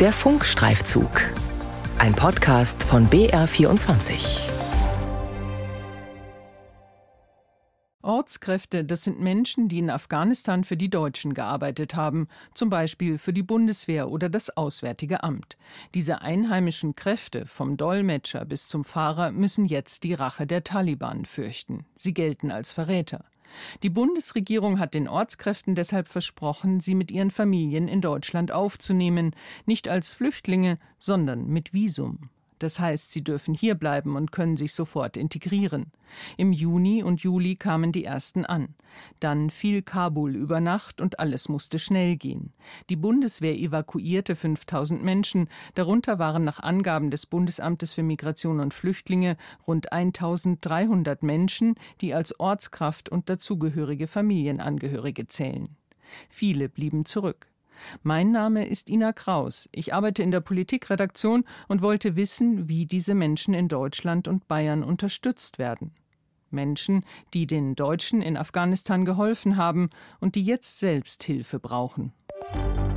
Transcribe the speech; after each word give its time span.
Der 0.00 0.12
Funkstreifzug. 0.12 1.10
Ein 1.98 2.14
Podcast 2.14 2.84
von 2.84 3.08
BR24. 3.10 4.48
Ortskräfte, 8.00 8.84
das 8.84 9.02
sind 9.02 9.18
Menschen, 9.20 9.68
die 9.68 9.80
in 9.80 9.90
Afghanistan 9.90 10.62
für 10.62 10.76
die 10.76 10.88
Deutschen 10.88 11.34
gearbeitet 11.34 11.96
haben, 11.96 12.28
zum 12.54 12.70
Beispiel 12.70 13.18
für 13.18 13.32
die 13.32 13.42
Bundeswehr 13.42 14.08
oder 14.08 14.28
das 14.28 14.56
Auswärtige 14.56 15.24
Amt. 15.24 15.56
Diese 15.94 16.22
einheimischen 16.22 16.94
Kräfte, 16.94 17.44
vom 17.46 17.76
Dolmetscher 17.76 18.44
bis 18.44 18.68
zum 18.68 18.84
Fahrer, 18.84 19.32
müssen 19.32 19.66
jetzt 19.66 20.04
die 20.04 20.14
Rache 20.14 20.46
der 20.46 20.62
Taliban 20.62 21.24
fürchten. 21.24 21.86
Sie 21.96 22.14
gelten 22.14 22.52
als 22.52 22.70
Verräter. 22.70 23.24
Die 23.82 23.90
Bundesregierung 23.90 24.78
hat 24.78 24.94
den 24.94 25.08
Ortskräften 25.08 25.74
deshalb 25.74 26.08
versprochen, 26.08 26.80
sie 26.80 26.94
mit 26.94 27.10
ihren 27.10 27.30
Familien 27.30 27.88
in 27.88 28.00
Deutschland 28.00 28.52
aufzunehmen, 28.52 29.34
nicht 29.66 29.88
als 29.88 30.14
Flüchtlinge, 30.14 30.78
sondern 30.98 31.46
mit 31.46 31.72
Visum. 31.72 32.30
Das 32.58 32.80
heißt, 32.80 33.12
sie 33.12 33.22
dürfen 33.22 33.54
hier 33.54 33.74
bleiben 33.74 34.16
und 34.16 34.32
können 34.32 34.56
sich 34.56 34.74
sofort 34.74 35.16
integrieren. 35.16 35.92
Im 36.36 36.52
Juni 36.52 37.02
und 37.02 37.22
Juli 37.22 37.56
kamen 37.56 37.92
die 37.92 38.04
ersten 38.04 38.44
an. 38.44 38.74
Dann 39.20 39.50
fiel 39.50 39.82
Kabul 39.82 40.34
über 40.34 40.60
Nacht 40.60 41.00
und 41.00 41.20
alles 41.20 41.48
musste 41.48 41.78
schnell 41.78 42.16
gehen. 42.16 42.52
Die 42.88 42.96
Bundeswehr 42.96 43.54
evakuierte 43.54 44.34
5000 44.34 45.02
Menschen, 45.02 45.48
darunter 45.74 46.18
waren 46.18 46.44
nach 46.44 46.60
Angaben 46.60 47.10
des 47.10 47.26
Bundesamtes 47.26 47.92
für 47.92 48.02
Migration 48.02 48.60
und 48.60 48.74
Flüchtlinge 48.74 49.36
rund 49.66 49.92
1300 49.92 51.22
Menschen, 51.22 51.74
die 52.00 52.14
als 52.14 52.38
Ortskraft 52.40 53.08
und 53.08 53.28
dazugehörige 53.28 54.06
Familienangehörige 54.06 55.28
zählen. 55.28 55.76
Viele 56.30 56.68
blieben 56.68 57.04
zurück. 57.04 57.47
Mein 58.02 58.32
Name 58.32 58.66
ist 58.66 58.88
Ina 58.88 59.12
Kraus. 59.12 59.68
Ich 59.72 59.94
arbeite 59.94 60.22
in 60.22 60.30
der 60.30 60.40
Politikredaktion 60.40 61.44
und 61.68 61.82
wollte 61.82 62.16
wissen, 62.16 62.68
wie 62.68 62.86
diese 62.86 63.14
Menschen 63.14 63.54
in 63.54 63.68
Deutschland 63.68 64.28
und 64.28 64.48
Bayern 64.48 64.82
unterstützt 64.82 65.58
werden. 65.58 65.92
Menschen, 66.50 67.04
die 67.34 67.46
den 67.46 67.74
Deutschen 67.74 68.22
in 68.22 68.36
Afghanistan 68.36 69.04
geholfen 69.04 69.56
haben 69.56 69.90
und 70.20 70.34
die 70.34 70.44
jetzt 70.44 70.78
selbst 70.78 71.22
Hilfe 71.22 71.58
brauchen. 71.58 72.12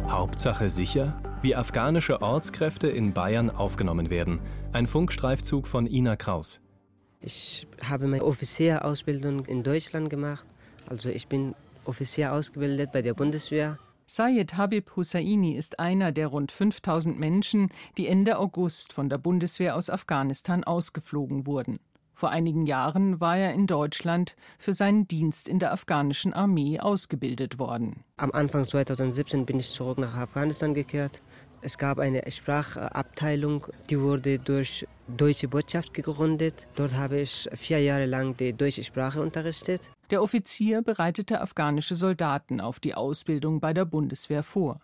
Hauptsache 0.07 0.69
sicher, 0.69 1.21
wie 1.41 1.55
afghanische 1.55 2.21
Ortskräfte 2.21 2.88
in 2.88 3.13
Bayern 3.13 3.49
aufgenommen 3.49 4.09
werden. 4.09 4.39
Ein 4.73 4.88
Funkstreifzug 4.88 5.67
von 5.67 5.85
Ina 5.85 6.16
Kraus. 6.16 6.61
Ich 7.21 7.67
habe 7.83 8.07
meine 8.07 8.23
Offizierausbildung 8.23 9.45
in 9.45 9.63
Deutschland 9.63 10.09
gemacht. 10.09 10.45
Also 10.88 11.09
ich 11.09 11.27
bin 11.27 11.55
Offizier 11.85 12.33
ausgebildet 12.33 12.91
bei 12.91 13.01
der 13.01 13.13
Bundeswehr. 13.13 13.77
Sayed 14.13 14.57
Habib 14.57 14.97
Hussaini 14.97 15.55
ist 15.55 15.79
einer 15.79 16.11
der 16.11 16.27
rund 16.27 16.51
5000 16.51 17.17
Menschen, 17.17 17.69
die 17.97 18.07
Ende 18.07 18.39
August 18.39 18.91
von 18.91 19.07
der 19.07 19.17
Bundeswehr 19.17 19.73
aus 19.73 19.89
Afghanistan 19.89 20.65
ausgeflogen 20.65 21.45
wurden. 21.45 21.79
Vor 22.13 22.29
einigen 22.29 22.65
Jahren 22.65 23.21
war 23.21 23.37
er 23.37 23.53
in 23.53 23.67
Deutschland 23.67 24.35
für 24.57 24.73
seinen 24.73 25.07
Dienst 25.07 25.47
in 25.47 25.59
der 25.59 25.71
afghanischen 25.71 26.33
Armee 26.33 26.77
ausgebildet 26.77 27.57
worden. 27.57 28.03
Am 28.17 28.33
Anfang 28.33 28.65
2017 28.67 29.45
bin 29.45 29.59
ich 29.59 29.71
zurück 29.71 29.97
nach 29.97 30.17
Afghanistan 30.17 30.73
gekehrt. 30.73 31.21
Es 31.61 31.77
gab 31.77 31.97
eine 31.97 32.29
Sprachabteilung, 32.29 33.67
die 33.89 34.01
wurde 34.01 34.39
durch 34.39 34.85
Deutsche 35.07 35.47
Botschaft 35.47 35.93
gegründet. 35.93 36.67
Dort 36.75 36.95
habe 36.95 37.21
ich 37.21 37.47
vier 37.53 37.79
Jahre 37.79 38.07
lang 38.07 38.35
die 38.35 38.51
deutsche 38.51 38.83
Sprache 38.83 39.21
unterrichtet. 39.21 39.89
Der 40.11 40.21
Offizier 40.21 40.81
bereitete 40.81 41.39
afghanische 41.39 41.95
Soldaten 41.95 42.59
auf 42.59 42.81
die 42.81 42.95
Ausbildung 42.95 43.61
bei 43.61 43.73
der 43.73 43.85
Bundeswehr 43.85 44.43
vor. 44.43 44.81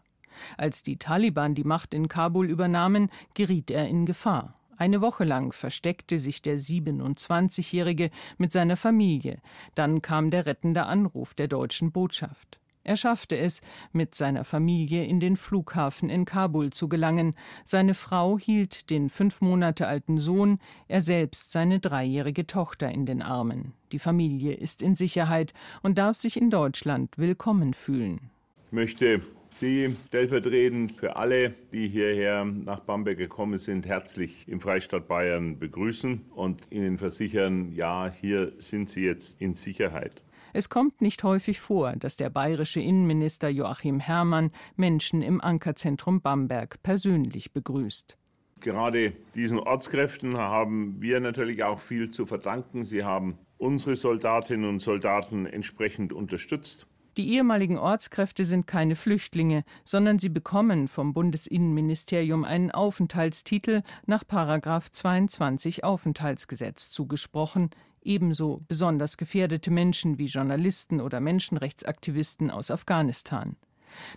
Als 0.58 0.84
die 0.84 0.98
Taliban 0.98 1.54
die 1.54 1.66
Macht 1.66 1.94
in 1.94 2.08
Kabul 2.08 2.50
übernahmen, 2.50 3.10
geriet 3.34 3.70
er 3.70 3.90
in 3.90 4.06
Gefahr. 4.06 4.56
Eine 4.78 5.02
Woche 5.02 5.26
lang 5.26 5.52
versteckte 5.52 6.18
sich 6.18 6.42
der 6.42 6.60
27-Jährige 6.60 8.10
mit 8.38 8.54
seiner 8.54 8.78
Familie. 8.78 9.42
Dann 9.76 10.02
kam 10.02 10.30
der 10.30 10.46
rettende 10.46 10.86
Anruf 10.86 11.34
der 11.34 11.50
deutschen 11.50 11.92
Botschaft. 11.92 12.60
Er 12.88 12.96
schaffte 12.96 13.38
es, 13.38 13.60
mit 13.92 14.16
seiner 14.16 14.46
Familie 14.46 15.04
in 15.04 15.20
den 15.20 15.36
Flughafen 15.36 16.10
in 16.10 16.24
Kabul 16.24 16.72
zu 16.72 16.88
gelangen. 16.88 17.36
Seine 17.66 17.94
Frau 17.94 18.40
hielt 18.40 18.90
den 18.90 19.10
fünf 19.10 19.42
Monate 19.42 19.88
alten 19.88 20.18
Sohn, 20.18 20.60
er 20.88 21.02
selbst 21.02 21.52
seine 21.52 21.82
dreijährige 21.82 22.48
Tochter 22.48 22.90
in 22.90 23.06
den 23.06 23.22
Armen. 23.22 23.74
Die 23.92 24.00
Familie 24.00 24.54
ist 24.54 24.82
in 24.82 24.96
Sicherheit 24.96 25.54
und 25.84 25.98
darf 25.98 26.16
sich 26.16 26.40
in 26.40 26.50
Deutschland 26.50 27.18
willkommen 27.18 27.74
fühlen. 27.74 28.32
Ich 28.68 28.72
möchte 28.72 29.22
Sie 29.50 29.94
stellvertretend 30.08 30.94
für 30.94 31.18
alle, 31.18 31.56
die 31.74 31.90
hierher 31.90 32.46
nach 32.46 32.80
Bamberg 32.80 33.18
gekommen 33.18 33.58
sind, 33.58 33.86
herzlich 33.86 34.48
im 34.48 34.62
Freistaat 34.62 35.10
Bayern 35.10 35.60
begrüßen 35.60 36.22
und 36.36 36.62
Ihnen 36.70 36.98
versichern, 36.98 37.74
ja, 37.74 38.10
hier 38.10 38.54
sind 38.60 38.90
Sie 38.90 39.04
jetzt 39.04 39.42
in 39.42 39.56
Sicherheit. 39.56 40.22
Es 40.58 40.70
kommt 40.70 41.02
nicht 41.02 41.24
häufig 41.24 41.60
vor, 41.60 41.94
dass 41.98 42.18
der 42.18 42.32
bayerische 42.32 42.80
Innenminister 42.80 43.48
Joachim 43.48 44.00
Herrmann 44.00 44.50
Menschen 44.76 45.22
im 45.22 45.40
Ankerzentrum 45.40 46.20
Bamberg 46.20 46.82
persönlich 46.82 47.54
begrüßt. 47.54 48.18
Gerade 48.62 49.14
diesen 49.36 49.60
Ortskräften 49.60 50.36
haben 50.36 51.00
wir 51.00 51.20
natürlich 51.20 51.64
auch 51.64 51.80
viel 51.80 52.10
zu 52.10 52.26
verdanken. 52.26 52.86
Sie 52.86 53.04
haben 53.04 53.38
unsere 53.60 53.96
Soldatinnen 53.96 54.68
und 54.68 54.80
Soldaten 54.80 55.46
entsprechend 55.46 56.12
unterstützt. 56.12 56.88
Die 57.18 57.34
ehemaligen 57.34 57.80
Ortskräfte 57.80 58.46
sind 58.46 58.68
keine 58.68 58.96
Flüchtlinge, 58.96 59.64
sondern 59.84 60.20
sie 60.20 60.30
bekommen 60.30 60.88
vom 60.88 61.14
Bundesinnenministerium 61.14 62.44
einen 62.44 62.70
Aufenthaltstitel 62.70 63.82
nach 64.06 64.24
22 64.24 65.84
Aufenthaltsgesetz 65.84 66.92
zugesprochen, 66.92 67.72
ebenso 68.04 68.62
besonders 68.68 69.18
gefährdete 69.18 69.72
Menschen 69.72 70.20
wie 70.20 70.26
Journalisten 70.26 71.02
oder 71.02 71.20
Menschenrechtsaktivisten 71.20 72.52
aus 72.52 72.70
Afghanistan. 72.70 73.56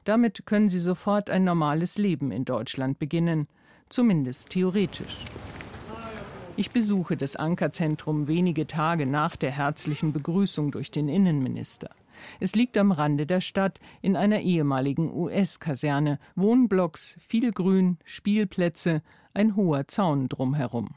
Damit 0.05 0.45
können 0.45 0.69
sie 0.69 0.79
sofort 0.79 1.31
ein 1.31 1.45
normales 1.45 1.97
Leben 1.97 2.31
in 2.31 2.45
Deutschland 2.45 2.99
beginnen, 2.99 3.49
zumindest 3.89 4.51
theoretisch. 4.51 5.25
Ich 6.57 6.71
besuche 6.71 7.17
das 7.17 7.37
Ankerzentrum 7.37 8.29
wenige 8.29 8.67
Tage 8.67 9.07
nach 9.07 9.37
der 9.37 9.53
herzlichen 9.53 10.13
Begrüßung 10.13 10.71
durch 10.71 10.91
den 10.91 11.09
Innenminister. 11.09 11.89
Es 12.39 12.55
liegt 12.55 12.77
am 12.77 12.93
Rande 12.93 13.27
der 13.27 13.41
Stadt 13.41 13.81
in 14.03 14.17
einer 14.17 14.41
ehemaligen 14.41 15.13
US-Kaserne, 15.13 16.19
Wohnblocks, 16.37 17.17
viel 17.21 17.53
Grün, 17.53 17.99
Spielplätze, 18.05 19.03
ein 19.35 19.57
hoher 19.57 19.89
Zaun 19.89 20.29
drumherum. 20.29 20.95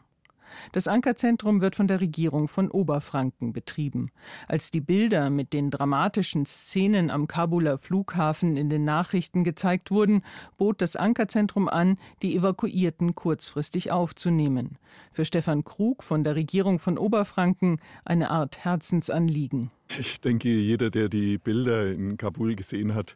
Das 0.72 0.88
Ankerzentrum 0.88 1.62
wird 1.62 1.76
von 1.76 1.88
der 1.88 2.02
Regierung 2.02 2.48
von 2.48 2.70
Oberfranken 2.70 3.54
betrieben. 3.54 4.12
Als 4.48 4.72
die 4.72 4.82
Bilder 4.82 5.30
mit 5.30 5.54
den 5.54 5.72
dramatischen 5.72 6.46
Szenen 6.46 7.10
am 7.10 7.28
Kabuler 7.28 7.78
Flughafen 7.78 8.58
in 8.58 8.70
den 8.70 8.84
Nachrichten 8.84 9.44
gezeigt 9.44 9.92
wurden, 9.92 10.24
bot 10.58 10.82
das 10.82 10.96
Ankerzentrum 10.96 11.68
an, 11.68 11.98
die 12.22 12.36
Evakuierten 12.36 13.16
kurzfristig 13.16 13.92
aufzunehmen. 13.92 14.78
Für 15.12 15.26
Stefan 15.26 15.64
Krug 15.64 16.04
von 16.04 16.24
der 16.24 16.36
Regierung 16.36 16.80
von 16.80 16.98
Oberfranken 16.98 17.80
eine 18.06 18.30
Art 18.30 18.64
Herzensanliegen. 18.64 19.72
Ich 20.00 20.22
denke, 20.22 20.50
jeder, 20.50 20.90
der 20.90 21.10
die 21.10 21.38
Bilder 21.38 21.92
in 21.92 22.18
Kabul 22.18 22.56
gesehen 22.56 22.96
hat, 22.96 23.16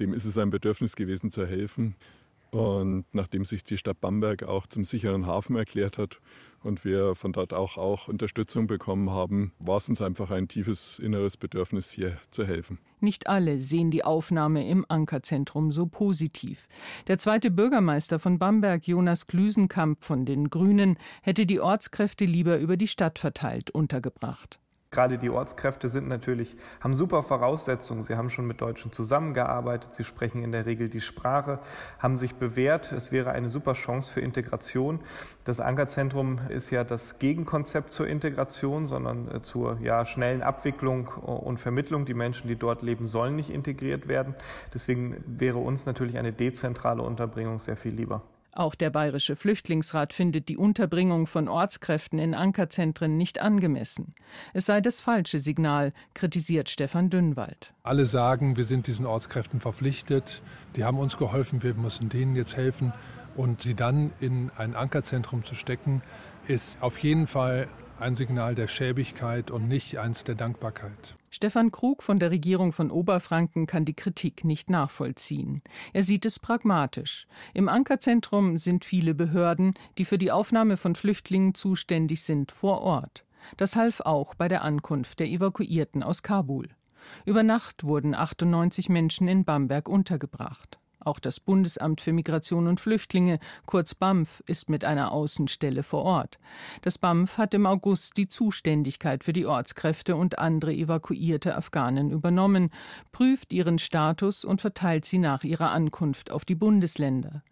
dem 0.00 0.12
ist 0.12 0.24
es 0.24 0.38
ein 0.38 0.50
Bedürfnis 0.50 0.96
gewesen 0.96 1.30
zu 1.30 1.46
helfen. 1.46 1.94
Und 2.50 3.04
nachdem 3.12 3.44
sich 3.44 3.64
die 3.64 3.78
Stadt 3.78 4.00
Bamberg 4.00 4.44
auch 4.44 4.66
zum 4.66 4.84
sicheren 4.84 5.26
Hafen 5.26 5.56
erklärt 5.56 5.98
hat 5.98 6.20
und 6.62 6.84
wir 6.84 7.14
von 7.14 7.32
dort 7.32 7.52
auch, 7.52 7.76
auch 7.76 8.08
Unterstützung 8.08 8.66
bekommen 8.66 9.10
haben, 9.10 9.52
war 9.58 9.78
es 9.78 9.88
uns 9.88 10.00
einfach 10.00 10.30
ein 10.30 10.48
tiefes 10.48 10.98
inneres 10.98 11.36
Bedürfnis, 11.36 11.90
hier 11.90 12.18
zu 12.30 12.46
helfen. 12.46 12.78
Nicht 13.00 13.26
alle 13.26 13.60
sehen 13.60 13.90
die 13.90 14.04
Aufnahme 14.04 14.66
im 14.68 14.86
Ankerzentrum 14.88 15.70
so 15.70 15.86
positiv. 15.86 16.68
Der 17.08 17.18
zweite 17.18 17.50
Bürgermeister 17.50 18.18
von 18.18 18.38
Bamberg, 18.38 18.86
Jonas 18.86 19.26
Klüsenkamp 19.26 20.02
von 20.02 20.24
den 20.24 20.48
Grünen, 20.48 20.98
hätte 21.22 21.46
die 21.46 21.60
Ortskräfte 21.60 22.24
lieber 22.24 22.58
über 22.58 22.76
die 22.76 22.88
Stadt 22.88 23.18
verteilt 23.18 23.70
untergebracht. 23.70 24.60
Gerade 24.92 25.18
die 25.18 25.30
Ortskräfte 25.30 25.88
sind 25.88 26.06
natürlich, 26.06 26.56
haben 26.80 26.94
super 26.94 27.24
Voraussetzungen. 27.24 28.02
Sie 28.02 28.16
haben 28.16 28.30
schon 28.30 28.46
mit 28.46 28.60
Deutschen 28.60 28.92
zusammengearbeitet, 28.92 29.94
sie 29.96 30.04
sprechen 30.04 30.44
in 30.44 30.52
der 30.52 30.64
Regel 30.64 30.88
die 30.88 31.00
Sprache, 31.00 31.58
haben 31.98 32.16
sich 32.16 32.36
bewährt. 32.36 32.92
Es 32.92 33.10
wäre 33.10 33.32
eine 33.32 33.48
super 33.48 33.72
Chance 33.72 34.12
für 34.12 34.20
Integration. 34.20 35.00
Das 35.44 35.58
Ankerzentrum 35.58 36.38
ist 36.48 36.70
ja 36.70 36.84
das 36.84 37.18
Gegenkonzept 37.18 37.90
zur 37.90 38.06
Integration, 38.06 38.86
sondern 38.86 39.28
äh, 39.28 39.42
zur 39.42 39.78
ja, 39.80 40.04
schnellen 40.06 40.42
Abwicklung 40.42 41.08
und 41.08 41.58
Vermittlung. 41.58 42.04
Die 42.06 42.14
Menschen, 42.14 42.46
die 42.46 42.56
dort 42.56 42.82
leben, 42.82 43.06
sollen 43.06 43.34
nicht 43.34 43.50
integriert 43.50 44.06
werden. 44.06 44.34
Deswegen 44.72 45.22
wäre 45.26 45.58
uns 45.58 45.84
natürlich 45.86 46.16
eine 46.16 46.32
dezentrale 46.32 47.02
Unterbringung 47.02 47.58
sehr 47.58 47.76
viel 47.76 47.92
lieber. 47.92 48.22
Auch 48.56 48.74
der 48.74 48.88
Bayerische 48.88 49.36
Flüchtlingsrat 49.36 50.14
findet 50.14 50.48
die 50.48 50.56
Unterbringung 50.56 51.26
von 51.26 51.46
Ortskräften 51.46 52.18
in 52.18 52.34
Ankerzentren 52.34 53.18
nicht 53.18 53.38
angemessen. 53.42 54.14
Es 54.54 54.64
sei 54.64 54.80
das 54.80 55.02
falsche 55.02 55.38
Signal, 55.38 55.92
kritisiert 56.14 56.70
Stefan 56.70 57.10
Dünnwald. 57.10 57.74
Alle 57.82 58.06
sagen, 58.06 58.56
wir 58.56 58.64
sind 58.64 58.86
diesen 58.86 59.04
Ortskräften 59.04 59.60
verpflichtet. 59.60 60.40
Die 60.74 60.84
haben 60.84 60.98
uns 60.98 61.18
geholfen, 61.18 61.62
wir 61.62 61.74
müssen 61.74 62.08
denen 62.08 62.34
jetzt 62.34 62.56
helfen. 62.56 62.94
Und 63.36 63.60
sie 63.60 63.74
dann 63.74 64.10
in 64.20 64.50
ein 64.56 64.74
Ankerzentrum 64.74 65.44
zu 65.44 65.54
stecken, 65.54 66.00
ist 66.46 66.80
auf 66.80 66.96
jeden 67.00 67.26
Fall 67.26 67.68
ein 68.00 68.16
Signal 68.16 68.54
der 68.54 68.68
Schäbigkeit 68.68 69.50
und 69.50 69.68
nicht 69.68 69.98
eins 69.98 70.24
der 70.24 70.34
Dankbarkeit. 70.34 71.15
Stefan 71.36 71.70
Krug 71.70 72.02
von 72.02 72.18
der 72.18 72.30
Regierung 72.30 72.72
von 72.72 72.90
Oberfranken 72.90 73.66
kann 73.66 73.84
die 73.84 73.92
Kritik 73.92 74.42
nicht 74.42 74.70
nachvollziehen. 74.70 75.60
Er 75.92 76.02
sieht 76.02 76.24
es 76.24 76.38
pragmatisch. 76.38 77.26
Im 77.52 77.68
Ankerzentrum 77.68 78.56
sind 78.56 78.86
viele 78.86 79.14
Behörden, 79.14 79.74
die 79.98 80.06
für 80.06 80.16
die 80.16 80.32
Aufnahme 80.32 80.78
von 80.78 80.94
Flüchtlingen 80.94 81.52
zuständig 81.52 82.22
sind, 82.22 82.52
vor 82.52 82.80
Ort. 82.80 83.26
Das 83.58 83.76
half 83.76 84.00
auch 84.00 84.34
bei 84.34 84.48
der 84.48 84.64
Ankunft 84.64 85.20
der 85.20 85.28
Evakuierten 85.28 86.02
aus 86.02 86.22
Kabul. 86.22 86.70
Über 87.26 87.42
Nacht 87.42 87.84
wurden 87.84 88.14
98 88.14 88.88
Menschen 88.88 89.28
in 89.28 89.44
Bamberg 89.44 89.90
untergebracht. 89.90 90.78
Auch 91.06 91.20
das 91.20 91.38
Bundesamt 91.38 92.00
für 92.00 92.12
Migration 92.12 92.66
und 92.66 92.80
Flüchtlinge, 92.80 93.38
kurz 93.64 93.94
BAMF, 93.94 94.42
ist 94.48 94.68
mit 94.68 94.84
einer 94.84 95.12
Außenstelle 95.12 95.84
vor 95.84 96.02
Ort. 96.02 96.40
Das 96.82 96.98
BAMF 96.98 97.38
hat 97.38 97.54
im 97.54 97.64
August 97.64 98.16
die 98.16 98.26
Zuständigkeit 98.26 99.22
für 99.22 99.32
die 99.32 99.46
Ortskräfte 99.46 100.16
und 100.16 100.40
andere 100.40 100.74
evakuierte 100.74 101.56
Afghanen 101.56 102.10
übernommen, 102.10 102.70
prüft 103.12 103.52
ihren 103.52 103.78
Status 103.78 104.44
und 104.44 104.60
verteilt 104.60 105.04
sie 105.04 105.18
nach 105.18 105.44
ihrer 105.44 105.70
Ankunft 105.70 106.32
auf 106.32 106.44
die 106.44 106.56
Bundesländer. 106.56 107.44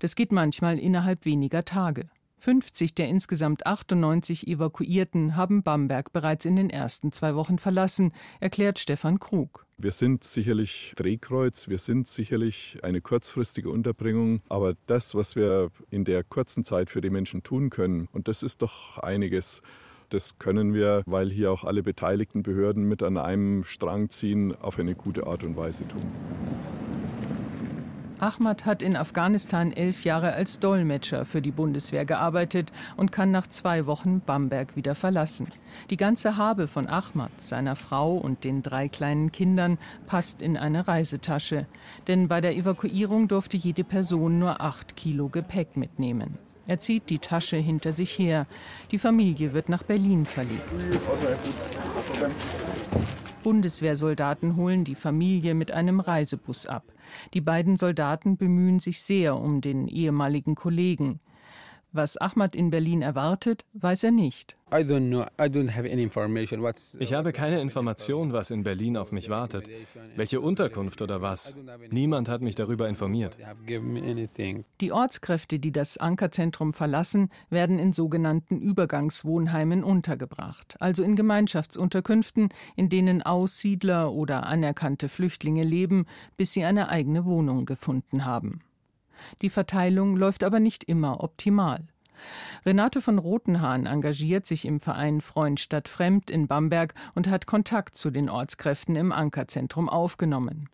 Das 0.00 0.14
geht 0.14 0.30
manchmal 0.30 0.78
innerhalb 0.78 1.24
weniger 1.24 1.64
Tage. 1.64 2.10
50 2.38 2.94
der 2.94 3.08
insgesamt 3.08 3.66
98 3.66 4.46
Evakuierten 4.46 5.36
haben 5.36 5.62
Bamberg 5.62 6.12
bereits 6.12 6.44
in 6.44 6.56
den 6.56 6.70
ersten 6.70 7.12
zwei 7.12 7.34
Wochen 7.34 7.58
verlassen, 7.58 8.12
erklärt 8.40 8.78
Stefan 8.78 9.18
Krug. 9.18 9.66
Wir 9.76 9.92
sind 9.92 10.24
sicherlich 10.24 10.92
Drehkreuz, 10.96 11.68
wir 11.68 11.78
sind 11.78 12.08
sicherlich 12.08 12.78
eine 12.82 13.00
kurzfristige 13.00 13.70
Unterbringung, 13.70 14.40
aber 14.48 14.74
das, 14.86 15.14
was 15.14 15.36
wir 15.36 15.70
in 15.90 16.04
der 16.04 16.24
kurzen 16.24 16.64
Zeit 16.64 16.90
für 16.90 17.00
die 17.00 17.10
Menschen 17.10 17.42
tun 17.42 17.70
können, 17.70 18.08
und 18.12 18.26
das 18.26 18.42
ist 18.42 18.62
doch 18.62 18.98
einiges, 18.98 19.62
das 20.08 20.38
können 20.38 20.74
wir, 20.74 21.02
weil 21.06 21.30
hier 21.30 21.52
auch 21.52 21.64
alle 21.64 21.82
beteiligten 21.82 22.42
Behörden 22.42 22.84
mit 22.84 23.02
an 23.02 23.18
einem 23.18 23.62
Strang 23.64 24.10
ziehen, 24.10 24.54
auf 24.54 24.78
eine 24.78 24.94
gute 24.94 25.26
Art 25.26 25.44
und 25.44 25.56
Weise 25.56 25.86
tun. 25.86 26.02
Ahmad 28.20 28.66
hat 28.66 28.82
in 28.82 28.96
Afghanistan 28.96 29.72
elf 29.72 30.04
Jahre 30.04 30.32
als 30.32 30.58
Dolmetscher 30.58 31.24
für 31.24 31.40
die 31.40 31.52
Bundeswehr 31.52 32.04
gearbeitet 32.04 32.72
und 32.96 33.12
kann 33.12 33.30
nach 33.30 33.46
zwei 33.46 33.86
Wochen 33.86 34.20
Bamberg 34.20 34.74
wieder 34.74 34.96
verlassen. 34.96 35.46
Die 35.90 35.96
ganze 35.96 36.36
Habe 36.36 36.66
von 36.66 36.88
Ahmad, 36.88 37.30
seiner 37.38 37.76
Frau 37.76 38.16
und 38.16 38.42
den 38.42 38.62
drei 38.62 38.88
kleinen 38.88 39.30
Kindern 39.30 39.78
passt 40.06 40.42
in 40.42 40.56
eine 40.56 40.88
Reisetasche. 40.88 41.66
Denn 42.08 42.26
bei 42.26 42.40
der 42.40 42.56
Evakuierung 42.56 43.28
durfte 43.28 43.56
jede 43.56 43.84
Person 43.84 44.40
nur 44.40 44.60
acht 44.60 44.96
Kilo 44.96 45.28
Gepäck 45.28 45.76
mitnehmen. 45.76 46.38
Er 46.66 46.80
zieht 46.80 47.08
die 47.10 47.20
Tasche 47.20 47.56
hinter 47.56 47.92
sich 47.92 48.18
her. 48.18 48.46
Die 48.90 48.98
Familie 48.98 49.54
wird 49.54 49.68
nach 49.68 49.84
Berlin 49.84 50.26
verlegt. 50.26 50.62
Bundeswehrsoldaten 53.42 54.56
holen 54.56 54.84
die 54.84 54.96
Familie 54.96 55.54
mit 55.54 55.70
einem 55.70 56.00
Reisebus 56.00 56.66
ab. 56.66 56.82
Die 57.34 57.40
beiden 57.40 57.76
Soldaten 57.76 58.36
bemühen 58.36 58.80
sich 58.80 59.02
sehr 59.02 59.36
um 59.36 59.60
den 59.60 59.88
ehemaligen 59.88 60.54
Kollegen. 60.54 61.20
Was 61.92 62.18
Ahmad 62.18 62.54
in 62.54 62.70
Berlin 62.70 63.00
erwartet, 63.00 63.64
weiß 63.72 64.04
er 64.04 64.10
nicht. 64.10 64.56
Ich 66.98 67.12
habe 67.14 67.32
keine 67.32 67.60
Information, 67.62 68.32
was 68.34 68.50
in 68.50 68.62
Berlin 68.62 68.98
auf 68.98 69.12
mich 69.12 69.30
wartet. 69.30 69.66
Welche 70.14 70.42
Unterkunft 70.42 71.00
oder 71.00 71.22
was. 71.22 71.54
Niemand 71.90 72.28
hat 72.28 72.42
mich 72.42 72.54
darüber 72.54 72.86
informiert. 72.90 73.38
Die 74.80 74.92
Ortskräfte, 74.92 75.58
die 75.58 75.72
das 75.72 75.96
Ankerzentrum 75.96 76.74
verlassen, 76.74 77.30
werden 77.48 77.78
in 77.78 77.94
sogenannten 77.94 78.60
Übergangswohnheimen 78.60 79.82
untergebracht, 79.82 80.76
also 80.80 81.02
in 81.02 81.16
Gemeinschaftsunterkünften, 81.16 82.50
in 82.76 82.90
denen 82.90 83.22
Aussiedler 83.22 84.12
oder 84.12 84.44
anerkannte 84.44 85.08
Flüchtlinge 85.08 85.62
leben, 85.62 86.04
bis 86.36 86.52
sie 86.52 86.64
eine 86.64 86.90
eigene 86.90 87.24
Wohnung 87.24 87.64
gefunden 87.64 88.26
haben. 88.26 88.60
Die 89.42 89.50
Verteilung 89.50 90.16
läuft 90.16 90.44
aber 90.44 90.60
nicht 90.60 90.84
immer 90.84 91.22
optimal. 91.22 91.86
Renate 92.66 93.00
von 93.00 93.18
Rotenhahn 93.18 93.86
engagiert 93.86 94.46
sich 94.46 94.64
im 94.64 94.80
Verein 94.80 95.20
Freund 95.20 95.60
statt 95.60 95.88
Fremd 95.88 96.30
in 96.30 96.46
Bamberg 96.46 96.94
und 97.14 97.28
hat 97.28 97.46
Kontakt 97.46 97.96
zu 97.96 98.10
den 98.10 98.28
Ortskräften 98.28 98.96
im 98.96 99.12
Ankerzentrum 99.12 99.88
aufgenommen. 99.88 100.68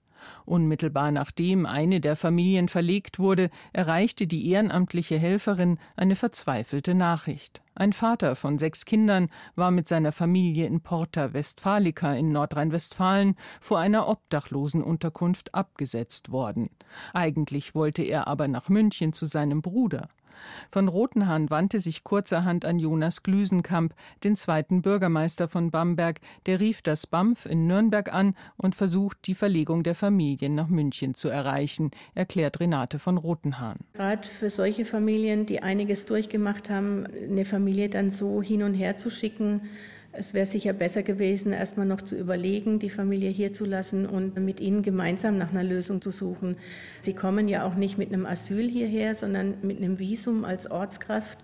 Unmittelbar 0.44 1.10
nachdem 1.10 1.66
eine 1.66 2.00
der 2.00 2.16
Familien 2.16 2.68
verlegt 2.68 3.18
wurde, 3.18 3.50
erreichte 3.72 4.26
die 4.26 4.48
ehrenamtliche 4.50 5.18
Helferin 5.18 5.78
eine 5.96 6.16
verzweifelte 6.16 6.94
Nachricht. 6.94 7.62
Ein 7.76 7.92
Vater 7.92 8.36
von 8.36 8.58
sechs 8.58 8.84
Kindern 8.84 9.28
war 9.56 9.70
mit 9.70 9.88
seiner 9.88 10.12
Familie 10.12 10.66
in 10.66 10.80
Porta 10.80 11.32
Westfalica 11.32 12.14
in 12.14 12.28
Nordrhein-Westfalen 12.28 13.34
vor 13.60 13.80
einer 13.80 14.08
Obdachlosenunterkunft 14.08 15.54
abgesetzt 15.54 16.30
worden. 16.30 16.70
Eigentlich 17.12 17.74
wollte 17.74 18.02
er 18.02 18.28
aber 18.28 18.46
nach 18.46 18.68
München 18.68 19.12
zu 19.12 19.26
seinem 19.26 19.60
Bruder. 19.60 20.08
Von 20.70 20.88
Rotenhahn 20.88 21.50
wandte 21.50 21.80
sich 21.80 22.04
kurzerhand 22.04 22.64
an 22.64 22.78
Jonas 22.78 23.22
Glüsenkamp, 23.22 23.94
den 24.22 24.36
zweiten 24.36 24.82
Bürgermeister 24.82 25.48
von 25.48 25.70
Bamberg, 25.70 26.20
der 26.46 26.60
rief 26.60 26.82
das 26.82 27.06
BAMF 27.06 27.46
in 27.46 27.66
Nürnberg 27.66 28.12
an 28.12 28.34
und 28.56 28.74
versucht, 28.74 29.26
die 29.26 29.34
Verlegung 29.34 29.82
der 29.82 29.94
Familien 29.94 30.54
nach 30.54 30.68
München 30.68 31.14
zu 31.14 31.28
erreichen, 31.28 31.90
erklärt 32.14 32.60
Renate 32.60 32.98
von 32.98 33.18
Rotenhahn. 33.18 33.78
Gerade 33.94 34.26
für 34.28 34.50
solche 34.50 34.84
Familien, 34.84 35.46
die 35.46 35.62
einiges 35.62 36.06
durchgemacht 36.06 36.70
haben, 36.70 37.06
eine 37.06 37.44
Familie 37.44 37.88
dann 37.88 38.10
so 38.10 38.42
hin 38.42 38.62
und 38.62 38.74
her 38.74 38.96
zu 38.96 39.10
schicken, 39.10 39.62
es 40.16 40.34
wäre 40.34 40.46
sicher 40.46 40.72
besser 40.72 41.02
gewesen, 41.02 41.52
erstmal 41.52 41.86
noch 41.86 42.00
zu 42.00 42.16
überlegen, 42.16 42.78
die 42.78 42.90
Familie 42.90 43.30
hier 43.30 43.52
zu 43.52 43.64
lassen 43.64 44.06
und 44.06 44.36
mit 44.36 44.60
ihnen 44.60 44.82
gemeinsam 44.82 45.38
nach 45.38 45.50
einer 45.50 45.64
Lösung 45.64 46.00
zu 46.00 46.10
suchen. 46.10 46.56
Sie 47.00 47.14
kommen 47.14 47.48
ja 47.48 47.66
auch 47.66 47.74
nicht 47.74 47.98
mit 47.98 48.12
einem 48.12 48.26
Asyl 48.26 48.68
hierher, 48.68 49.14
sondern 49.14 49.54
mit 49.62 49.78
einem 49.78 49.98
Visum 49.98 50.44
als 50.44 50.70
Ortskraft, 50.70 51.38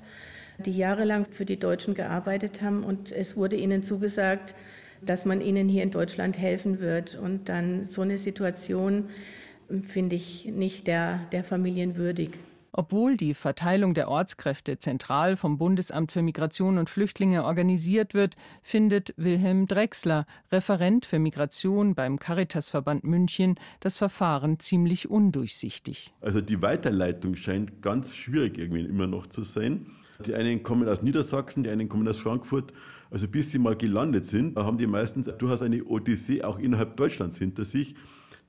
die 0.59 0.77
jahrelang 0.77 1.27
für 1.31 1.45
die 1.45 1.59
Deutschen 1.59 1.95
gearbeitet 1.95 2.63
haben 2.63 2.85
und 2.85 3.13
es 3.13 3.37
wurde 3.37 3.57
ihnen 3.57 3.83
zugesagt, 3.83 4.55
dass 5.03 5.25
man 5.25 5.41
ihnen 5.41 5.69
hier 5.69 5.83
in 5.83 5.91
Deutschland 5.91 6.39
helfen 6.39 6.81
wird. 6.81 7.17
Und 7.17 7.49
dann 7.49 7.87
so 7.87 8.03
eine 8.03 8.19
Situation 8.19 9.09
finde 9.83 10.17
ich 10.17 10.47
nicht 10.47 10.87
der, 10.87 11.21
der 11.33 11.45
Familien 11.45 11.97
würdig. 11.97 12.39
Obwohl 12.73 13.17
die 13.17 13.35
Verteilung 13.35 13.95
der 13.95 14.09
Ortskräfte 14.09 14.79
zentral 14.79 15.37
vom 15.37 15.59
Bundesamt 15.59 16.13
für 16.13 16.23
Migration 16.23 16.79
und 16.79 16.89
Flüchtlinge 16.89 17.45
organisiert 17.45 18.15
wird, 18.15 18.37
findet 18.63 19.13
Wilhelm 19.17 19.67
Drechsler, 19.67 20.27
Referent 20.53 21.05
für 21.05 21.19
Migration 21.19 21.95
beim 21.95 22.19
Caritasverband 22.19 23.05
München, 23.05 23.57
das 23.81 23.97
Verfahren 23.97 24.61
ziemlich 24.61 25.11
undurchsichtig. 25.11 26.13
Also 26.21 26.41
die 26.41 26.63
Weiterleitung 26.63 27.35
scheint 27.35 27.83
ganz 27.83 28.15
schwierig 28.15 28.59
irgendwie 28.59 28.85
immer 28.85 29.07
noch 29.07 29.27
zu 29.27 29.43
sein. 29.43 29.87
Die 30.25 30.35
einen 30.35 30.63
kommen 30.63 30.89
aus 30.89 31.03
Niedersachsen, 31.03 31.65
die 31.65 31.71
einen 31.71 31.89
kommen 31.89 32.07
aus 32.07 32.19
Frankfurt. 32.19 32.73
Also 33.11 33.27
bis 33.27 33.51
sie 33.51 33.59
mal 33.59 33.77
gelandet 33.77 34.27
sind, 34.27 34.57
haben 34.57 34.79
die 34.79 34.87
meistens 34.87 35.27
durchaus 35.39 35.63
eine 35.63 35.83
Odyssee 35.85 36.43
auch 36.43 36.59
innerhalb 36.59 36.97
Deutschlands 36.97 37.39
hinter 37.39 37.65
sich. 37.65 37.97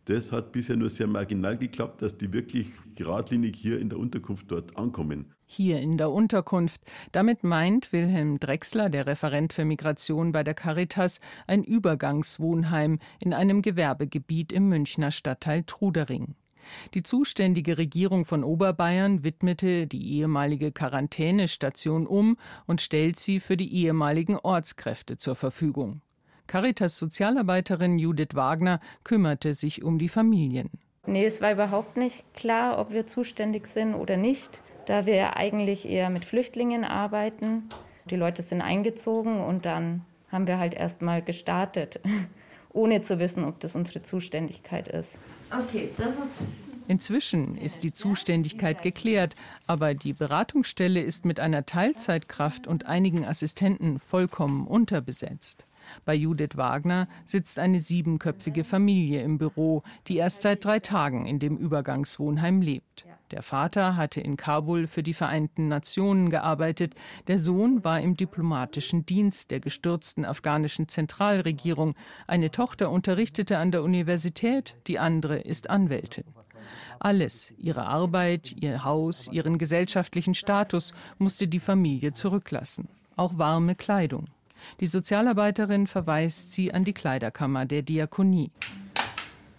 Das 0.05 0.31
hat 0.31 0.51
bisher 0.51 0.75
nur 0.75 0.89
sehr 0.89 1.07
marginal 1.07 1.57
geklappt, 1.57 2.01
dass 2.01 2.17
die 2.17 2.33
wirklich 2.33 2.67
geradlinig 2.95 3.55
hier 3.55 3.79
in 3.79 3.89
der 3.89 3.99
Unterkunft 3.99 4.51
dort 4.51 4.75
ankommen. 4.75 5.33
Hier 5.45 5.79
in 5.79 5.97
der 5.97 6.11
Unterkunft. 6.11 6.81
Damit 7.11 7.43
meint 7.43 7.93
Wilhelm 7.93 8.39
Drechsler, 8.39 8.89
der 8.89 9.05
Referent 9.05 9.53
für 9.53 9.65
Migration 9.65 10.31
bei 10.31 10.43
der 10.43 10.53
Caritas, 10.53 11.19
ein 11.45 11.63
Übergangswohnheim 11.63 12.99
in 13.19 13.33
einem 13.33 13.61
Gewerbegebiet 13.61 14.51
im 14.51 14.69
Münchner 14.69 15.11
Stadtteil 15.11 15.63
Trudering. 15.63 16.35
Die 16.93 17.03
zuständige 17.03 17.77
Regierung 17.77 18.25
von 18.25 18.43
Oberbayern 18.43 19.23
widmete 19.23 19.87
die 19.87 20.13
ehemalige 20.13 20.71
Quarantänestation 20.71 22.07
um 22.07 22.37
und 22.65 22.81
stellt 22.81 23.19
sie 23.19 23.39
für 23.39 23.57
die 23.57 23.73
ehemaligen 23.73 24.37
Ortskräfte 24.37 25.17
zur 25.17 25.35
Verfügung. 25.35 26.01
Caritas 26.51 26.99
Sozialarbeiterin 26.99 27.97
Judith 27.97 28.33
Wagner 28.35 28.81
kümmerte 29.05 29.53
sich 29.53 29.83
um 29.83 29.97
die 29.97 30.09
Familien. 30.09 30.69
Nee, 31.07 31.23
es 31.23 31.39
war 31.39 31.53
überhaupt 31.53 31.95
nicht 31.95 32.25
klar, 32.33 32.77
ob 32.77 32.91
wir 32.91 33.07
zuständig 33.07 33.67
sind 33.67 33.95
oder 33.95 34.17
nicht, 34.17 34.59
da 34.85 35.05
wir 35.05 35.37
eigentlich 35.37 35.87
eher 35.87 36.09
mit 36.09 36.25
Flüchtlingen 36.25 36.83
arbeiten. 36.83 37.69
Die 38.09 38.17
Leute 38.17 38.41
sind 38.41 38.61
eingezogen 38.61 39.39
und 39.39 39.65
dann 39.65 40.01
haben 40.29 40.45
wir 40.45 40.59
halt 40.59 40.73
erst 40.73 41.01
mal 41.01 41.21
gestartet, 41.21 42.01
ohne 42.73 43.01
zu 43.01 43.17
wissen, 43.17 43.45
ob 43.45 43.61
das 43.61 43.73
unsere 43.73 44.03
Zuständigkeit 44.03 44.89
ist. 44.89 45.17
Okay, 45.57 45.87
das 45.95 46.09
ist 46.09 46.43
Inzwischen 46.89 47.55
ist 47.55 47.85
die 47.85 47.93
Zuständigkeit 47.93 48.81
geklärt, 48.81 49.37
aber 49.67 49.93
die 49.93 50.11
Beratungsstelle 50.11 51.01
ist 51.01 51.23
mit 51.23 51.39
einer 51.39 51.65
Teilzeitkraft 51.65 52.67
und 52.67 52.87
einigen 52.87 53.23
Assistenten 53.23 53.99
vollkommen 53.99 54.67
unterbesetzt. 54.67 55.65
Bei 56.05 56.13
Judith 56.13 56.55
Wagner 56.55 57.07
sitzt 57.25 57.59
eine 57.59 57.79
siebenköpfige 57.79 58.63
Familie 58.63 59.21
im 59.23 59.37
Büro, 59.37 59.81
die 60.07 60.17
erst 60.17 60.41
seit 60.41 60.63
drei 60.65 60.79
Tagen 60.79 61.25
in 61.25 61.39
dem 61.39 61.57
Übergangswohnheim 61.57 62.61
lebt. 62.61 63.05
Der 63.31 63.43
Vater 63.43 63.95
hatte 63.95 64.19
in 64.19 64.35
Kabul 64.35 64.87
für 64.87 65.03
die 65.03 65.13
Vereinten 65.13 65.69
Nationen 65.69 66.29
gearbeitet, 66.29 66.95
der 67.27 67.37
Sohn 67.37 67.83
war 67.85 68.01
im 68.01 68.17
diplomatischen 68.17 69.05
Dienst 69.05 69.51
der 69.51 69.61
gestürzten 69.61 70.25
afghanischen 70.25 70.89
Zentralregierung, 70.89 71.95
eine 72.27 72.51
Tochter 72.51 72.91
unterrichtete 72.91 73.57
an 73.57 73.71
der 73.71 73.83
Universität, 73.83 74.75
die 74.87 74.99
andere 74.99 75.39
ist 75.39 75.69
Anwältin. 75.69 76.25
Alles, 76.99 77.53
ihre 77.57 77.85
Arbeit, 77.85 78.53
ihr 78.59 78.83
Haus, 78.83 79.27
ihren 79.31 79.57
gesellschaftlichen 79.57 80.33
Status 80.33 80.93
musste 81.17 81.47
die 81.47 81.59
Familie 81.59 82.11
zurücklassen, 82.13 82.89
auch 83.15 83.37
warme 83.37 83.75
Kleidung. 83.75 84.27
Die 84.79 84.87
Sozialarbeiterin 84.87 85.87
verweist 85.87 86.53
sie 86.53 86.73
an 86.73 86.83
die 86.83 86.93
Kleiderkammer 86.93 87.65
der 87.65 87.81
Diakonie. 87.81 88.51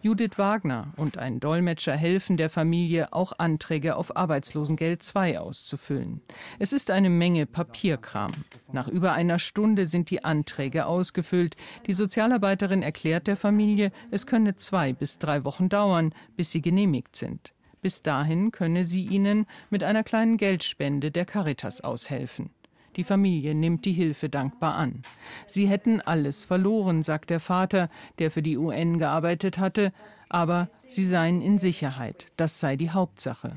Judith 0.04 0.36
Wagner 0.36 0.92
und 0.96 1.16
ein 1.16 1.38
Dolmetscher 1.38 1.94
helfen 1.96 2.36
der 2.36 2.50
Familie, 2.50 3.12
auch 3.12 3.34
Anträge 3.38 3.94
auf 3.94 4.16
Arbeitslosengeld 4.16 5.00
II 5.14 5.36
auszufüllen. 5.36 6.22
Es 6.58 6.72
ist 6.72 6.90
eine 6.90 7.08
Menge 7.08 7.46
Papierkram. 7.46 8.32
Nach 8.72 8.88
über 8.88 9.12
einer 9.12 9.38
Stunde 9.38 9.86
sind 9.86 10.10
die 10.10 10.24
Anträge 10.24 10.86
ausgefüllt. 10.86 11.54
Die 11.86 11.92
Sozialarbeiterin 11.92 12.82
erklärt 12.82 13.28
der 13.28 13.36
Familie, 13.36 13.92
es 14.10 14.26
könne 14.26 14.56
zwei 14.56 14.92
bis 14.92 15.20
drei 15.20 15.44
Wochen 15.44 15.68
dauern, 15.68 16.12
bis 16.36 16.50
sie 16.50 16.62
genehmigt 16.62 17.14
sind. 17.14 17.52
Bis 17.80 18.02
dahin 18.02 18.50
könne 18.50 18.82
sie 18.82 19.04
ihnen 19.06 19.46
mit 19.70 19.84
einer 19.84 20.02
kleinen 20.02 20.36
Geldspende 20.36 21.12
der 21.12 21.26
Caritas 21.26 21.80
aushelfen. 21.80 22.50
Die 22.96 23.04
Familie 23.04 23.54
nimmt 23.54 23.84
die 23.84 23.92
Hilfe 23.92 24.28
dankbar 24.28 24.74
an. 24.74 25.02
Sie 25.46 25.66
hätten 25.66 26.00
alles 26.00 26.44
verloren, 26.44 27.02
sagt 27.02 27.30
der 27.30 27.40
Vater, 27.40 27.88
der 28.18 28.30
für 28.30 28.42
die 28.42 28.58
UN 28.58 28.98
gearbeitet 28.98 29.58
hatte, 29.58 29.92
aber 30.28 30.68
sie 30.88 31.04
seien 31.04 31.40
in 31.40 31.58
Sicherheit. 31.58 32.26
Das 32.36 32.60
sei 32.60 32.76
die 32.76 32.90
Hauptsache. 32.90 33.56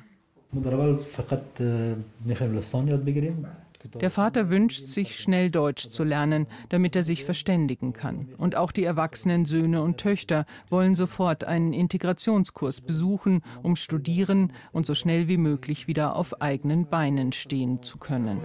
Der 3.93 4.09
Vater 4.09 4.49
wünscht 4.49 4.85
sich, 4.85 5.17
schnell 5.17 5.49
Deutsch 5.49 5.89
zu 5.89 6.03
lernen, 6.03 6.47
damit 6.69 6.95
er 6.95 7.03
sich 7.03 7.23
verständigen 7.23 7.93
kann. 7.93 8.29
Und 8.37 8.55
auch 8.55 8.71
die 8.71 8.83
erwachsenen 8.83 9.45
Söhne 9.45 9.81
und 9.81 9.97
Töchter 9.97 10.45
wollen 10.69 10.95
sofort 10.95 11.43
einen 11.43 11.73
Integrationskurs 11.73 12.81
besuchen, 12.81 13.41
um 13.63 13.75
studieren 13.75 14.53
und 14.71 14.85
so 14.85 14.95
schnell 14.95 15.27
wie 15.27 15.37
möglich 15.37 15.87
wieder 15.87 16.15
auf 16.15 16.41
eigenen 16.41 16.87
Beinen 16.87 17.31
stehen 17.31 17.81
zu 17.83 17.97
können. 17.97 18.39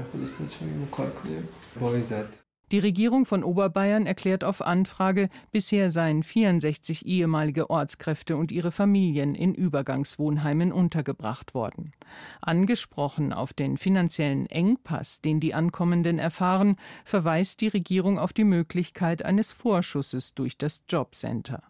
Die 2.71 2.79
Regierung 2.79 3.27
von 3.27 3.43
Oberbayern 3.43 4.07
erklärt 4.07 4.45
auf 4.45 4.63
Anfrage, 4.63 5.29
bisher 5.51 5.91
seien 5.91 6.23
64 6.23 7.05
ehemalige 7.05 7.69
Ortskräfte 7.69 8.37
und 8.37 8.53
ihre 8.53 8.71
Familien 8.71 9.35
in 9.35 9.55
Übergangswohnheimen 9.55 10.71
untergebracht 10.71 11.53
worden. 11.53 11.93
Angesprochen 12.41 13.33
auf 13.33 13.53
den 13.53 13.77
finanziellen 13.77 14.47
Engpass, 14.47 15.21
den 15.21 15.41
die 15.41 15.53
Ankommenden 15.53 16.21
erfahren, 16.21 16.77
verweist 17.05 17.61
die 17.61 17.69
Regierung 17.69 18.21
auf 18.21 18.33
die 18.33 18.45
Möglichkeit 18.45 19.25
eines 19.25 19.53
Vorschusses 19.53 20.35
durch 20.35 20.57
das 20.57 20.85
Jobcenter. 20.89 21.65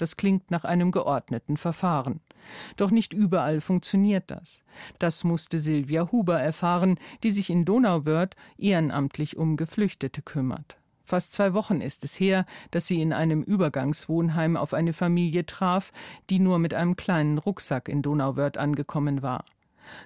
Das 0.00 0.16
klingt 0.16 0.50
nach 0.50 0.64
einem 0.64 0.92
geordneten 0.92 1.58
Verfahren. 1.58 2.20
Doch 2.78 2.90
nicht 2.90 3.12
überall 3.12 3.60
funktioniert 3.60 4.30
das. 4.30 4.62
Das 4.98 5.24
musste 5.24 5.58
Silvia 5.58 6.10
Huber 6.10 6.40
erfahren, 6.40 6.98
die 7.22 7.30
sich 7.30 7.50
in 7.50 7.66
Donauwörth 7.66 8.34
ehrenamtlich 8.56 9.36
um 9.36 9.58
Geflüchtete 9.58 10.22
kümmert. 10.22 10.78
Fast 11.04 11.34
zwei 11.34 11.52
Wochen 11.52 11.82
ist 11.82 12.02
es 12.02 12.18
her, 12.18 12.46
dass 12.70 12.86
sie 12.86 13.02
in 13.02 13.12
einem 13.12 13.42
Übergangswohnheim 13.42 14.56
auf 14.56 14.72
eine 14.72 14.94
Familie 14.94 15.44
traf, 15.44 15.92
die 16.30 16.38
nur 16.38 16.58
mit 16.58 16.72
einem 16.72 16.96
kleinen 16.96 17.36
Rucksack 17.36 17.90
in 17.90 18.00
Donauwörth 18.00 18.56
angekommen 18.56 19.20
war. 19.20 19.44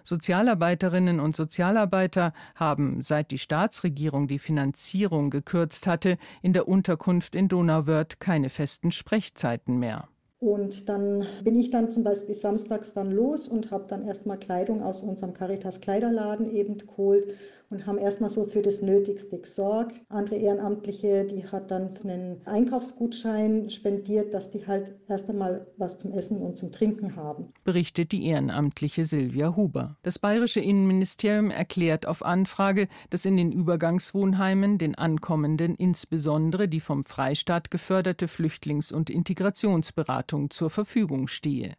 Sozialarbeiterinnen 0.03 1.21
und 1.21 1.37
Sozialarbeiter 1.37 2.33
haben, 2.55 3.03
seit 3.03 3.31
die 3.31 3.39
Staatsregierung 3.39 4.29
die 4.29 4.39
Finanzierung 4.39 5.31
gekürzt 5.31 5.87
hatte, 5.87 6.19
in 6.43 6.53
der 6.53 6.69
Unterkunft 6.69 7.35
in 7.35 7.49
Donauwörth 7.49 8.21
keine 8.21 8.49
festen 8.49 8.93
Sprechzeiten 8.93 9.79
mehr. 9.79 10.09
Und 10.45 10.91
dann 10.91 11.27
bin 11.43 11.59
ich 11.59 11.71
dann 11.71 11.91
zum 11.91 12.05
Beispiel 12.05 12.35
samstags 12.35 12.93
dann 12.93 13.11
los 13.11 13.49
und 13.49 13.71
habe 13.71 13.87
dann 13.89 14.07
erstmal 14.07 14.39
Kleidung 14.39 14.83
aus 14.83 15.03
unserem 15.03 15.33
Caritas 15.33 15.81
Kleiderladen 15.81 16.55
eben 16.55 16.77
geholt 16.77 17.25
und 17.71 17.87
haben 17.87 17.99
erstmal 17.99 18.31
so 18.31 18.45
für 18.45 18.63
das 18.63 18.83
Nötigste 18.83 19.39
gesorgt. 19.39 20.03
Andere 20.09 20.37
Ehrenamtliche, 20.37 21.25
die 21.25 21.47
hat 21.47 21.71
dann 21.71 21.95
einen 22.05 22.41
Einkaufsgutschein 22.47 23.71
spendiert, 23.71 24.35
dass 24.35 24.51
die 24.51 24.67
halt 24.67 24.95
erst 25.09 25.29
einmal 25.29 25.67
was 25.77 25.99
zum 25.99 26.13
Essen 26.13 26.39
und 26.39 26.57
zum 26.57 26.73
Trinken 26.73 27.17
haben. 27.17 27.53
Berichtet 27.65 28.13
die 28.13 28.27
Ehrenamtliche 28.27 29.05
Silvia 29.05 29.57
Huber. 29.57 29.97
Das 30.03 30.19
bayerische 30.19 30.61
Innenministerium 30.61 31.51
erklärt 31.51 32.07
auf 32.07 32.25
Anfrage, 32.25 32.89
dass 33.11 33.25
in 33.25 33.37
den 33.37 33.53
Übergangswohnheimen 33.53 34.79
den 34.79 34.95
Ankommenden 34.95 35.75
insbesondere 35.75 36.69
die 36.69 36.81
vom 36.81 37.05
Freistaat 37.05 37.71
geförderte 37.71 38.27
Flüchtlings- 38.29 38.93
und 38.93 39.11
Integrationsberatung 39.11 40.51
zur 40.51 40.71
Verfügung 40.71 41.29
stehe. 41.29 41.75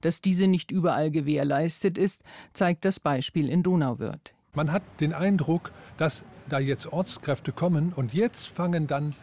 Dass 0.00 0.20
diese 0.20 0.46
nicht 0.46 0.70
überall 0.70 1.10
gewährleistet 1.10 1.98
ist, 1.98 2.22
zeigt 2.52 2.84
das 2.84 3.00
Beispiel 3.00 3.48
in 3.48 3.62
Donauwörth. 3.62 4.34
Man 4.52 4.72
hat 4.72 4.82
den 5.00 5.12
Eindruck, 5.12 5.70
dass 5.96 6.24
da 6.48 6.58
jetzt 6.58 6.92
Ortskräfte 6.92 7.52
kommen 7.52 7.92
und 7.94 8.12
jetzt 8.12 8.48
fangen 8.48 8.86
dann 8.86 9.14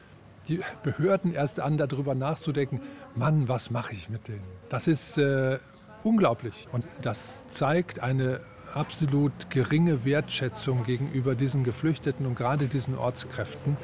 die 0.47 0.61
Behörden 0.83 1.33
erst 1.33 1.59
an, 1.59 1.77
darüber 1.77 2.15
nachzudenken, 2.15 2.79
Mann, 3.15 3.49
was 3.49 3.69
mache 3.69 3.93
ich 3.93 4.09
mit 4.09 4.27
denen? 4.29 4.43
Das 4.69 4.87
ist 4.87 5.17
äh, 5.17 5.59
unglaublich 6.03 6.67
und 6.71 6.85
das 7.01 7.19
zeigt 7.51 7.99
eine 7.99 8.39
absolut 8.73 9.49
geringe 9.49 10.05
Wertschätzung 10.05 10.83
gegenüber 10.85 11.35
diesen 11.35 11.63
Geflüchteten 11.63 12.25
und 12.25 12.35
gerade 12.35 12.67
diesen 12.67 12.97
Ortskräften, 12.97 13.75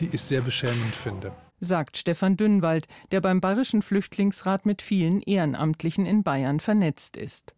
die 0.00 0.08
ich 0.12 0.22
sehr 0.22 0.40
beschämend 0.40 0.94
finde 0.94 1.32
sagt 1.60 1.98
Stefan 1.98 2.36
Dünnwald, 2.36 2.88
der 3.12 3.20
beim 3.20 3.40
Bayerischen 3.40 3.82
Flüchtlingsrat 3.82 4.66
mit 4.66 4.82
vielen 4.82 5.20
Ehrenamtlichen 5.20 6.06
in 6.06 6.22
Bayern 6.22 6.58
vernetzt 6.58 7.16
ist. 7.16 7.54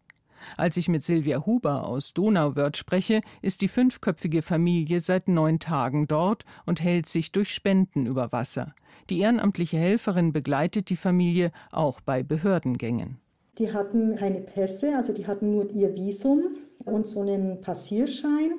Als 0.57 0.77
ich 0.77 0.89
mit 0.89 1.03
Silvia 1.03 1.45
Huber 1.45 1.87
aus 1.87 2.13
Donauwörth 2.13 2.77
spreche, 2.77 3.21
ist 3.41 3.61
die 3.61 3.67
fünfköpfige 3.67 4.41
Familie 4.41 4.99
seit 4.99 5.27
neun 5.27 5.59
Tagen 5.59 6.07
dort 6.07 6.43
und 6.65 6.81
hält 6.81 7.07
sich 7.07 7.31
durch 7.31 7.49
Spenden 7.49 8.05
über 8.05 8.31
Wasser. 8.31 8.75
Die 9.09 9.19
ehrenamtliche 9.19 9.77
Helferin 9.77 10.33
begleitet 10.33 10.89
die 10.89 10.95
Familie 10.95 11.51
auch 11.71 12.01
bei 12.01 12.23
Behördengängen. 12.23 13.17
Die 13.57 13.71
hatten 13.71 14.15
keine 14.15 14.41
Pässe, 14.41 14.95
also 14.95 15.13
die 15.13 15.27
hatten 15.27 15.51
nur 15.51 15.69
ihr 15.71 15.93
Visum 15.95 16.55
und 16.85 17.05
so 17.05 17.21
einen 17.21 17.61
Passierschein. 17.61 18.53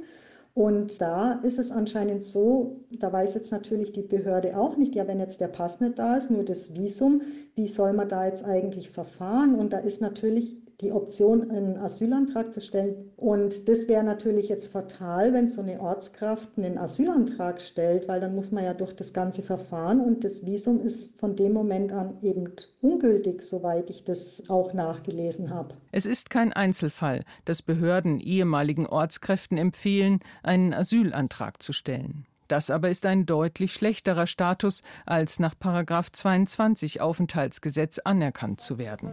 Und 0.55 1.01
da 1.01 1.33
ist 1.43 1.59
es 1.59 1.73
anscheinend 1.73 2.23
so, 2.23 2.85
da 2.93 3.13
weiß 3.13 3.35
jetzt 3.35 3.51
natürlich 3.51 3.91
die 3.91 4.03
Behörde 4.03 4.57
auch 4.57 4.77
nicht, 4.77 4.95
ja, 4.95 5.09
wenn 5.09 5.19
jetzt 5.19 5.41
der 5.41 5.49
Pass 5.49 5.81
nicht 5.81 5.99
da 5.99 6.17
ist, 6.17 6.31
nur 6.31 6.45
das 6.45 6.77
Visum, 6.77 7.23
wie 7.57 7.67
soll 7.67 7.93
man 7.93 8.09
da 8.09 8.25
jetzt 8.27 8.45
eigentlich 8.45 8.89
verfahren? 8.89 9.57
Und 9.57 9.73
da 9.73 9.79
ist 9.79 10.01
natürlich 10.01 10.57
die 10.81 10.93
Option, 10.93 11.51
einen 11.51 11.77
Asylantrag 11.77 12.53
zu 12.53 12.61
stellen. 12.61 13.11
Und 13.17 13.69
das 13.69 13.89
wäre 13.89 14.05
natürlich 14.05 14.49
jetzt 14.49 14.73
fatal, 14.73 15.33
wenn 15.33 15.49
so 15.49 15.61
eine 15.61 15.81
Ortskraft 15.81 16.51
einen 16.57 16.79
Asylantrag 16.79 17.61
stellt, 17.61 18.09
weil 18.09 18.21
dann 18.21 18.35
muss 18.35 18.51
man 18.51 18.65
ja 18.65 18.75
durch 18.75 18.95
das 18.95 19.13
ganze 19.13 19.43
Verfahren 19.43 20.01
und 20.01 20.25
das 20.25 20.45
Visum 20.45 20.81
ist 20.81 21.19
von 21.19 21.37
dem 21.37 21.53
Moment 21.53 21.93
an 21.93 22.19
eben 22.23 22.51
ungültig, 22.81 23.43
soweit 23.43 23.91
ich 23.91 24.05
das 24.05 24.43
auch 24.49 24.73
nachgelesen 24.75 25.51
habe. 25.51 25.75
Es 25.93 26.07
ist 26.07 26.31
kein 26.31 26.53
Einzelfall, 26.53 27.25
dass 27.45 27.63
Behörden 27.63 28.21
ehemaligen 28.21 28.87
Ortskräften 28.87 29.59
empfehlen, 29.59 30.21
einen 30.43 30.75
Asylantrag 30.75 31.63
zu 31.63 31.73
stellen. 31.73 32.27
Das 32.55 32.71
aber 32.71 32.89
ist 32.89 33.05
ein 33.05 33.27
deutlich 33.27 33.73
schlechterer 33.73 34.29
Status, 34.29 34.85
als 35.07 35.41
nach 35.41 35.57
22 35.59 37.01
Aufenthaltsgesetz 37.01 37.99
anerkannt 37.99 38.61
zu 38.61 38.79
werden. 38.79 39.11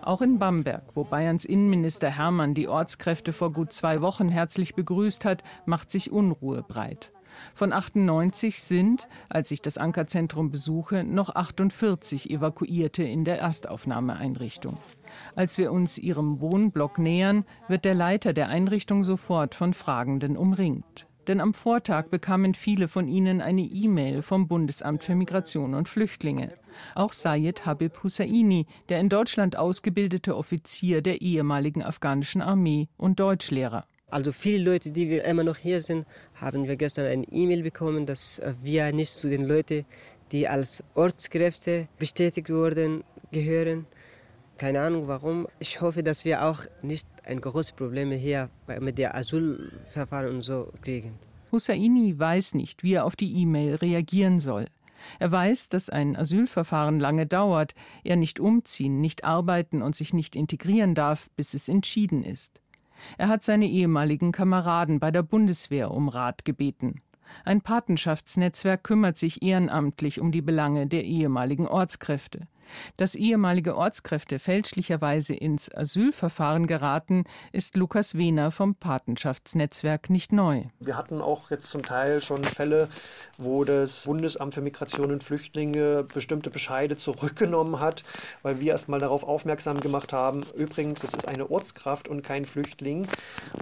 Auch 0.00 0.22
in 0.22 0.38
Bamberg, 0.38 0.84
wo 0.94 1.04
Bayerns 1.04 1.44
Innenminister 1.44 2.08
Hermann 2.08 2.54
die 2.54 2.66
Ortskräfte 2.66 3.34
vor 3.34 3.52
gut 3.52 3.74
zwei 3.74 4.00
Wochen 4.00 4.30
herzlich 4.30 4.74
begrüßt 4.74 5.26
hat, 5.26 5.42
macht 5.66 5.90
sich 5.90 6.10
Unruhe 6.10 6.62
breit. 6.62 7.12
Von 7.52 7.74
98 7.74 8.62
sind, 8.62 9.06
als 9.28 9.50
ich 9.50 9.60
das 9.60 9.76
Ankerzentrum 9.76 10.50
besuche, 10.50 11.04
noch 11.04 11.34
48 11.34 12.30
Evakuierte 12.30 13.02
in 13.02 13.24
der 13.26 13.38
Erstaufnahmeeinrichtung. 13.38 14.78
Als 15.34 15.58
wir 15.58 15.72
uns 15.72 15.98
ihrem 15.98 16.40
Wohnblock 16.40 16.98
nähern, 16.98 17.44
wird 17.68 17.84
der 17.84 17.94
Leiter 17.94 18.32
der 18.32 18.48
Einrichtung 18.48 19.04
sofort 19.04 19.54
von 19.54 19.74
Fragenden 19.74 20.36
umringt. 20.36 21.06
denn 21.28 21.40
am 21.40 21.54
Vortag 21.54 22.08
bekamen 22.08 22.54
viele 22.54 22.88
von 22.88 23.08
ihnen 23.08 23.40
eine 23.40 23.62
E-Mail 23.62 24.22
vom 24.22 24.48
Bundesamt 24.48 25.04
für 25.04 25.14
Migration 25.14 25.74
und 25.74 25.88
Flüchtlinge. 25.88 26.52
Auch 26.94 27.12
Sayed 27.12 27.64
Habib 27.64 28.02
Hussaini, 28.02 28.66
der 28.88 29.00
in 29.00 29.08
Deutschland 29.08 29.56
ausgebildete 29.56 30.36
Offizier 30.36 31.02
der 31.02 31.20
ehemaligen 31.20 31.82
afghanischen 31.82 32.42
Armee 32.42 32.88
und 32.96 33.20
Deutschlehrer. 33.20 33.86
Also 34.10 34.30
viele 34.32 34.72
Leute, 34.72 34.90
die 34.90 35.08
wir 35.08 35.24
immer 35.24 35.42
noch 35.42 35.56
hier 35.56 35.80
sind, 35.80 36.06
haben 36.34 36.68
wir 36.68 36.76
gestern 36.76 37.06
eine 37.06 37.24
E-Mail 37.30 37.62
bekommen, 37.62 38.04
dass 38.04 38.40
äh, 38.40 38.52
wir 38.62 38.92
nicht 38.92 39.14
zu 39.14 39.28
den 39.28 39.44
Leuten, 39.44 39.86
die 40.32 40.48
als 40.48 40.84
Ortskräfte 40.94 41.88
bestätigt 41.98 42.50
wurden, 42.50 43.04
gehören. 43.30 43.86
Keine 44.62 44.80
Ahnung 44.80 45.08
warum. 45.08 45.48
Ich 45.58 45.80
hoffe, 45.80 46.04
dass 46.04 46.24
wir 46.24 46.44
auch 46.44 46.66
nicht 46.82 47.08
ein 47.24 47.40
großes 47.40 47.72
Problem 47.72 48.12
hier 48.12 48.48
mit 48.78 48.96
der 48.96 49.16
Asylverfahren 49.16 50.36
und 50.36 50.42
so 50.42 50.72
kriegen. 50.82 51.18
Hussaini 51.50 52.16
weiß 52.16 52.54
nicht, 52.54 52.84
wie 52.84 52.92
er 52.92 53.04
auf 53.04 53.16
die 53.16 53.32
E-Mail 53.38 53.74
reagieren 53.74 54.38
soll. 54.38 54.66
Er 55.18 55.32
weiß, 55.32 55.68
dass 55.68 55.90
ein 55.90 56.14
Asylverfahren 56.14 57.00
lange 57.00 57.26
dauert, 57.26 57.74
er 58.04 58.14
nicht 58.14 58.38
umziehen, 58.38 59.00
nicht 59.00 59.24
arbeiten 59.24 59.82
und 59.82 59.96
sich 59.96 60.14
nicht 60.14 60.36
integrieren 60.36 60.94
darf, 60.94 61.28
bis 61.34 61.54
es 61.54 61.68
entschieden 61.68 62.22
ist. 62.22 62.60
Er 63.18 63.26
hat 63.26 63.42
seine 63.42 63.66
ehemaligen 63.66 64.30
Kameraden 64.30 65.00
bei 65.00 65.10
der 65.10 65.24
Bundeswehr 65.24 65.90
um 65.90 66.08
Rat 66.08 66.44
gebeten. 66.44 67.02
Ein 67.44 67.62
Patenschaftsnetzwerk 67.62 68.84
kümmert 68.84 69.18
sich 69.18 69.42
ehrenamtlich 69.42 70.20
um 70.20 70.30
die 70.30 70.42
Belange 70.42 70.86
der 70.86 71.02
ehemaligen 71.02 71.66
Ortskräfte. 71.66 72.46
Dass 72.96 73.14
ehemalige 73.14 73.76
Ortskräfte 73.76 74.38
fälschlicherweise 74.38 75.34
ins 75.34 75.74
Asylverfahren 75.74 76.66
geraten, 76.66 77.24
ist 77.52 77.76
Lukas 77.76 78.16
Wehner 78.16 78.50
vom 78.50 78.74
Patenschaftsnetzwerk 78.74 80.10
nicht 80.10 80.32
neu. 80.32 80.64
Wir 80.80 80.96
hatten 80.96 81.20
auch 81.20 81.50
jetzt 81.50 81.70
zum 81.70 81.82
Teil 81.82 82.22
schon 82.22 82.44
Fälle, 82.44 82.88
wo 83.38 83.64
das 83.64 84.04
Bundesamt 84.04 84.54
für 84.54 84.60
Migration 84.60 85.10
und 85.10 85.24
Flüchtlinge 85.24 86.04
bestimmte 86.04 86.50
Bescheide 86.50 86.96
zurückgenommen 86.96 87.80
hat, 87.80 88.04
weil 88.42 88.60
wir 88.60 88.72
erst 88.72 88.88
mal 88.88 89.00
darauf 89.00 89.24
aufmerksam 89.24 89.80
gemacht 89.80 90.12
haben, 90.12 90.44
übrigens, 90.54 91.02
es 91.02 91.14
ist 91.14 91.28
eine 91.28 91.50
Ortskraft 91.50 92.08
und 92.08 92.22
kein 92.22 92.44
Flüchtling. 92.44 93.06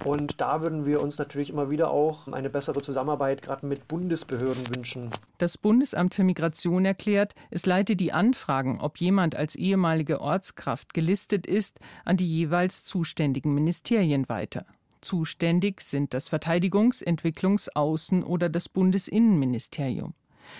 Und 0.03 0.41
da 0.41 0.61
würden 0.61 0.85
wir 0.85 1.01
uns 1.01 1.17
natürlich 1.17 1.49
immer 1.49 1.69
wieder 1.69 1.91
auch 1.91 2.27
eine 2.27 2.49
bessere 2.49 2.81
Zusammenarbeit 2.81 3.41
gerade 3.41 3.65
mit 3.65 3.87
Bundesbehörden 3.87 4.69
wünschen. 4.75 5.09
Das 5.37 5.57
Bundesamt 5.57 6.13
für 6.13 6.23
Migration 6.23 6.85
erklärt, 6.85 7.33
es 7.49 7.65
leite 7.65 7.95
die 7.95 8.13
Anfragen, 8.13 8.79
ob 8.79 8.97
jemand 9.01 9.35
als 9.35 9.55
ehemalige 9.55 10.21
Ortskraft 10.21 10.93
gelistet 10.93 11.47
ist, 11.47 11.79
an 12.05 12.15
die 12.17 12.27
jeweils 12.27 12.85
zuständigen 12.85 13.53
Ministerien 13.53 14.29
weiter. 14.29 14.65
Zuständig 15.01 15.81
sind 15.81 16.13
das 16.13 16.29
Verteidigungs-, 16.29 17.03
Entwicklungs-, 17.03 17.69
Außen- 17.75 18.23
oder 18.23 18.49
das 18.49 18.69
Bundesinnenministerium. 18.69 20.13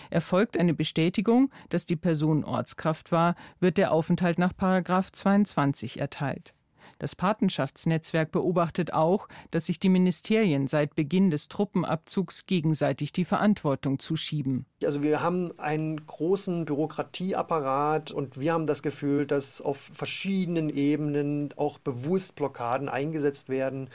Erfolgt 0.10 0.57
eine 0.57 0.74
Bestätigung, 0.74 1.51
dass 1.69 1.86
die 1.86 1.95
Person 1.95 2.43
Ortskraft 2.43 3.12
war, 3.12 3.36
wird 3.60 3.77
der 3.77 3.91
Aufenthalt 3.91 4.39
nach 4.39 4.53
22 4.53 6.00
erteilt. 6.00 6.53
Das 7.01 7.15
Patenschaftsnetzwerk 7.15 8.31
beobachtet 8.31 8.93
auch, 8.93 9.27
dass 9.50 9.65
sich 9.65 9.79
die 9.79 9.89
Ministerien 9.89 10.67
seit 10.67 10.93
Beginn 10.93 11.31
des 11.31 11.48
Truppenabzugs 11.48 12.46
gegenseitig 12.46 13.12
die 13.12 13.25
Verantwortung 13.25 13.98
zuschieben. 13.98 14.67
Also 14.84 15.01
wir 15.01 15.24
haben 15.24 15.58
einen 15.58 16.05
großen 16.05 16.65
Bürokratieapparat 16.65 18.12
und 18.12 18.39
wir 18.39 18.53
haben 18.53 18.67
das 18.67 18.84
Gefühl, 18.84 19.25
dass 19.25 19.62
auf 19.62 19.79
verschiedenen 19.79 20.70
Ebenen 20.70 21.55
auch 21.55 21.79
bewusst 21.79 22.36
Blockaden 22.36 22.88
eingesetzt 22.88 23.50
werden, 23.50 23.89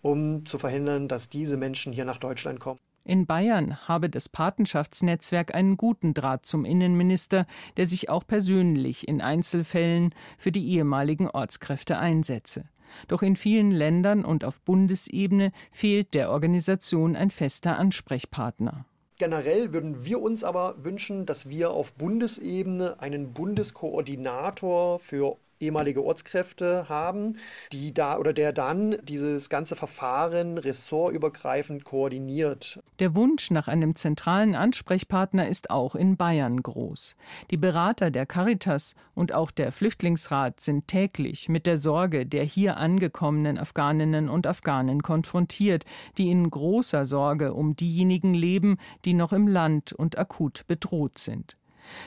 um 0.00 0.46
zu 0.46 0.58
verhindern, 0.58 1.08
dass 1.08 1.28
diese 1.28 1.56
Menschen 1.56 1.92
hier 1.92 2.04
nach 2.04 2.18
Deutschland 2.18 2.60
kommen. 2.60 2.78
In 3.06 3.24
Bayern 3.24 3.86
habe 3.86 4.10
das 4.10 4.28
Patenschaftsnetzwerk 4.28 5.54
einen 5.54 5.76
guten 5.76 6.12
Draht 6.12 6.44
zum 6.44 6.64
Innenminister, 6.64 7.46
der 7.76 7.86
sich 7.86 8.10
auch 8.10 8.26
persönlich 8.26 9.06
in 9.06 9.20
Einzelfällen 9.20 10.12
für 10.36 10.50
die 10.50 10.68
ehemaligen 10.70 11.30
Ortskräfte 11.30 11.98
einsetze. 11.98 12.64
Doch 13.06 13.22
in 13.22 13.36
vielen 13.36 13.70
Ländern 13.70 14.24
und 14.24 14.44
auf 14.44 14.60
Bundesebene 14.60 15.52
fehlt 15.70 16.14
der 16.14 16.30
Organisation 16.32 17.14
ein 17.14 17.30
fester 17.30 17.78
Ansprechpartner. 17.78 18.86
Generell 19.18 19.72
würden 19.72 20.04
wir 20.04 20.20
uns 20.20 20.42
aber 20.42 20.74
wünschen, 20.84 21.26
dass 21.26 21.48
wir 21.48 21.70
auf 21.70 21.92
Bundesebene 21.92 22.98
einen 22.98 23.32
Bundeskoordinator 23.32 24.98
für 24.98 25.36
ehemalige 25.60 26.04
Ortskräfte 26.04 26.88
haben, 26.88 27.36
die 27.72 27.94
da 27.94 28.18
oder 28.18 28.32
der 28.32 28.52
dann 28.52 28.96
dieses 29.02 29.48
ganze 29.48 29.76
Verfahren 29.76 30.58
ressortübergreifend 30.58 31.84
koordiniert. 31.84 32.80
Der 32.98 33.14
Wunsch 33.14 33.50
nach 33.50 33.68
einem 33.68 33.94
zentralen 33.94 34.54
Ansprechpartner 34.54 35.48
ist 35.48 35.70
auch 35.70 35.94
in 35.94 36.16
Bayern 36.16 36.62
groß. 36.62 37.16
Die 37.50 37.56
Berater 37.56 38.10
der 38.10 38.26
Caritas 38.26 38.94
und 39.14 39.32
auch 39.32 39.50
der 39.50 39.72
Flüchtlingsrat 39.72 40.60
sind 40.60 40.88
täglich 40.88 41.48
mit 41.48 41.66
der 41.66 41.76
Sorge 41.76 42.26
der 42.26 42.44
hier 42.44 42.76
angekommenen 42.76 43.58
Afghaninnen 43.58 44.28
und 44.28 44.46
Afghanen 44.46 45.02
konfrontiert, 45.02 45.84
die 46.18 46.30
in 46.30 46.48
großer 46.50 47.04
Sorge 47.04 47.54
um 47.54 47.76
diejenigen 47.76 48.34
leben, 48.34 48.78
die 49.04 49.14
noch 49.14 49.32
im 49.32 49.48
Land 49.48 49.92
und 49.92 50.18
akut 50.18 50.66
bedroht 50.66 51.18
sind. 51.18 51.56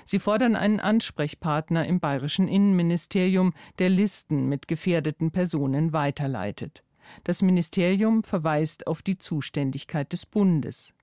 Sie 0.05 0.19
fordern 0.19 0.55
einen 0.55 0.79
Ansprechpartner 0.79 1.85
im 1.85 1.99
bayerischen 1.99 2.47
Innenministerium, 2.47 3.53
der 3.79 3.89
Listen 3.89 4.47
mit 4.47 4.67
gefährdeten 4.67 5.31
Personen 5.31 5.93
weiterleitet. 5.93 6.83
Das 7.23 7.41
Ministerium 7.41 8.23
verweist 8.23 8.87
auf 8.87 9.01
die 9.01 9.17
Zuständigkeit 9.17 10.13
des 10.13 10.25
Bundes. 10.25 10.93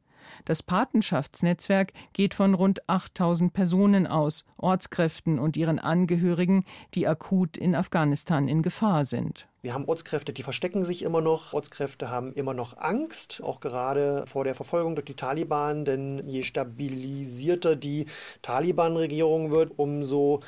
Das 0.44 0.62
Patenschaftsnetzwerk 0.62 1.92
geht 2.12 2.34
von 2.34 2.54
rund 2.54 2.88
8000 2.88 3.52
Personen 3.52 4.06
aus, 4.06 4.44
Ortskräften 4.56 5.38
und 5.38 5.56
ihren 5.56 5.78
Angehörigen, 5.78 6.64
die 6.94 7.06
akut 7.06 7.56
in 7.56 7.74
Afghanistan 7.74 8.48
in 8.48 8.62
Gefahr 8.62 9.04
sind. 9.04 9.48
Wir 9.66 9.74
haben 9.74 9.88
Ortskräfte, 9.88 10.32
die 10.32 10.44
verstecken 10.44 10.84
sich 10.84 11.02
immer 11.02 11.20
noch. 11.20 11.52
Ortskräfte 11.52 12.08
haben 12.08 12.32
immer 12.34 12.54
noch 12.54 12.78
Angst, 12.78 13.40
auch 13.42 13.58
gerade 13.58 14.24
vor 14.28 14.44
der 14.44 14.54
Verfolgung 14.54 14.94
durch 14.94 15.06
die 15.06 15.16
Taliban. 15.16 15.84
Denn 15.84 16.22
je 16.24 16.44
stabilisierter 16.44 17.74
die 17.74 18.06
Taliban-Regierung 18.42 19.50
wird, 19.50 19.72
umso 19.76 20.38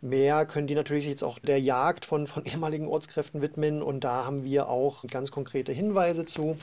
mehr 0.00 0.46
können 0.46 0.68
die 0.68 0.76
natürlich 0.76 1.08
jetzt 1.08 1.24
auch 1.24 1.40
der 1.40 1.60
Jagd 1.60 2.04
von, 2.04 2.28
von 2.28 2.44
ehemaligen 2.46 2.86
Ortskräften 2.86 3.42
widmen. 3.42 3.82
Und 3.82 4.04
da 4.04 4.24
haben 4.24 4.44
wir 4.44 4.68
auch 4.68 5.02
ganz 5.10 5.32
konkrete 5.32 5.72
Hinweise 5.72 6.24
zu. 6.24 6.56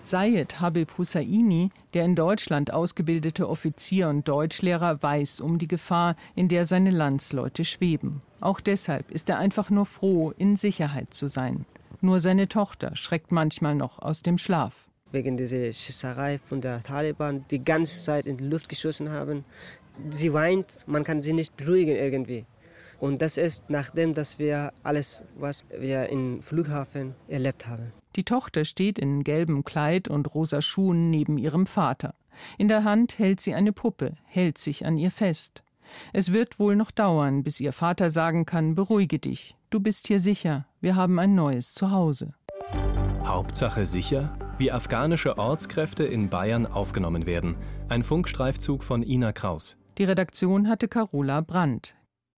Sayed 0.00 0.60
Habib 0.60 0.96
Hussaini, 0.96 1.70
der 1.92 2.04
in 2.04 2.14
Deutschland 2.14 2.72
ausgebildete 2.72 3.48
Offizier 3.48 4.08
und 4.08 4.26
Deutschlehrer, 4.26 5.02
weiß 5.02 5.40
um 5.40 5.58
die 5.58 5.68
Gefahr, 5.68 6.16
in 6.34 6.48
der 6.48 6.64
seine 6.64 6.90
Landsleute 6.90 7.64
schweben. 7.64 8.22
Auch 8.40 8.60
deshalb 8.60 9.10
ist 9.10 9.28
er 9.28 9.38
einfach 9.38 9.70
nur 9.70 9.86
froh, 9.86 10.32
in 10.38 10.56
Sicherheit 10.56 11.12
zu 11.12 11.26
sein. 11.26 11.66
Nur 12.00 12.20
seine 12.20 12.48
Tochter 12.48 12.94
schreckt 12.94 13.32
manchmal 13.32 13.74
noch 13.74 13.98
aus 13.98 14.22
dem 14.22 14.38
Schlaf. 14.38 14.88
Wegen 15.10 15.36
dieser 15.36 15.72
Schießerei 15.72 16.38
von 16.38 16.60
der 16.60 16.80
Taliban, 16.80 17.44
die 17.50 17.64
ganze 17.64 17.98
Zeit 17.98 18.26
in 18.26 18.36
die 18.36 18.44
Luft 18.44 18.68
geschossen 18.68 19.10
haben. 19.10 19.44
Sie 20.10 20.32
weint, 20.32 20.84
man 20.86 21.02
kann 21.02 21.22
sie 21.22 21.32
nicht 21.32 21.56
beruhigen 21.56 21.96
irgendwie. 21.96 22.44
Und 23.00 23.22
das 23.22 23.36
ist 23.36 23.70
nachdem, 23.70 24.14
dass 24.14 24.38
wir 24.38 24.72
alles, 24.82 25.24
was 25.36 25.64
wir 25.70 26.08
im 26.08 26.42
Flughafen 26.42 27.14
erlebt 27.28 27.66
haben. 27.66 27.92
Die 28.16 28.24
Tochter 28.24 28.64
steht 28.64 28.98
in 28.98 29.22
gelbem 29.22 29.64
Kleid 29.64 30.08
und 30.08 30.34
rosa 30.34 30.60
Schuhen 30.62 31.10
neben 31.10 31.38
ihrem 31.38 31.66
Vater. 31.66 32.14
In 32.56 32.68
der 32.68 32.84
Hand 32.84 33.18
hält 33.18 33.40
sie 33.40 33.54
eine 33.54 33.72
Puppe, 33.72 34.14
hält 34.24 34.58
sich 34.58 34.86
an 34.86 34.98
ihr 34.98 35.10
fest. 35.10 35.62
Es 36.12 36.32
wird 36.32 36.58
wohl 36.58 36.76
noch 36.76 36.90
dauern, 36.90 37.42
bis 37.42 37.60
ihr 37.60 37.72
Vater 37.72 38.10
sagen 38.10 38.44
kann, 38.44 38.74
beruhige 38.74 39.18
dich, 39.18 39.56
du 39.70 39.80
bist 39.80 40.06
hier 40.06 40.20
sicher, 40.20 40.66
wir 40.80 40.96
haben 40.96 41.18
ein 41.18 41.34
neues 41.34 41.72
Zuhause. 41.72 42.34
Hauptsache 43.24 43.86
sicher? 43.86 44.36
Wie 44.58 44.72
afghanische 44.72 45.38
Ortskräfte 45.38 46.04
in 46.04 46.28
Bayern 46.28 46.66
aufgenommen 46.66 47.26
werden. 47.26 47.56
Ein 47.88 48.02
Funkstreifzug 48.02 48.82
von 48.82 49.02
Ina 49.02 49.32
Kraus. 49.32 49.76
Die 49.98 50.04
Redaktion 50.04 50.68
hatte 50.68 50.88
Carola 50.88 51.40
Brandt. 51.42 51.94